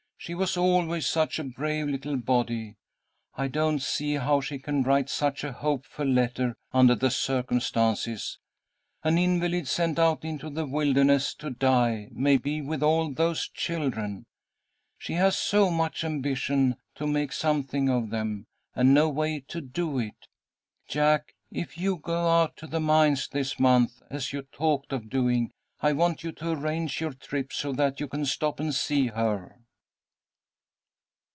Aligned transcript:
"She 0.23 0.35
was 0.35 0.55
always 0.55 1.07
such 1.07 1.39
a 1.39 1.43
brave 1.43 1.87
little 1.87 2.15
body. 2.15 2.75
I 3.33 3.47
don't 3.47 3.81
see 3.81 4.13
how 4.17 4.39
she 4.39 4.59
can 4.59 4.83
write 4.83 5.09
such 5.09 5.43
a 5.43 5.51
hopeful 5.51 6.05
letter 6.05 6.55
under 6.71 6.93
the 6.93 7.09
circumstances, 7.09 8.37
an 9.03 9.17
invalid 9.17 9.67
sent 9.67 9.97
out 9.97 10.23
into 10.23 10.51
the 10.51 10.67
wilderness 10.67 11.33
to 11.39 11.49
die, 11.49 12.09
maybe, 12.11 12.61
with 12.61 12.83
all 12.83 13.11
those 13.11 13.47
children. 13.49 14.27
She 14.99 15.13
has 15.13 15.35
so 15.35 15.71
much 15.71 16.03
ambition 16.03 16.75
to 16.97 17.07
make 17.07 17.33
something 17.33 17.89
of 17.89 18.11
them, 18.11 18.45
and 18.75 18.93
no 18.93 19.09
way 19.09 19.39
to 19.47 19.59
do 19.59 19.97
it. 19.97 20.27
Jack, 20.87 21.33
if 21.49 21.79
you 21.79 21.95
go 21.95 22.27
out 22.29 22.55
to 22.57 22.67
the 22.67 22.79
mines 22.79 23.27
this 23.27 23.59
month, 23.59 24.03
as 24.11 24.33
you 24.33 24.43
talked 24.43 24.93
of 24.93 25.09
doing, 25.09 25.51
I 25.79 25.93
want 25.93 26.23
you 26.23 26.31
to 26.33 26.51
arrange 26.51 27.01
your 27.01 27.13
trip 27.13 27.51
so 27.51 27.73
that 27.73 27.99
you 27.99 28.07
can 28.07 28.27
stop 28.27 28.59
and 28.59 28.71
see 28.75 29.07
her." 29.07 29.57